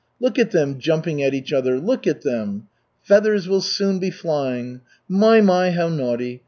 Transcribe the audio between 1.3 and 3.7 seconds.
each other, look at them! Feathers will